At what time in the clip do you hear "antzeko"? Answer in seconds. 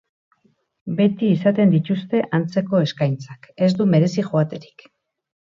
2.39-2.81